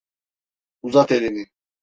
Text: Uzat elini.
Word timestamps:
Uzat 0.81 1.11
elini. 1.11 1.45